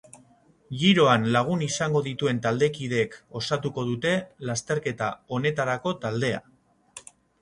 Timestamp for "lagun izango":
1.35-1.99